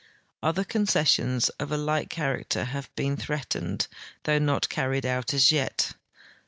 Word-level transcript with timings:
Other 0.41 0.63
concessions 0.63 1.49
of 1.59 1.71
a 1.71 1.77
like 1.77 2.09
character 2.09 2.63
have 2.63 2.89
been 2.95 3.17
threatened, 3.17 3.87
though 4.23 4.39
not 4.39 4.67
carried 4.67 5.05
out 5.05 5.31
as 5.31 5.51
yet. 5.51 5.91